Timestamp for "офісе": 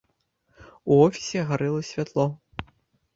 1.07-1.43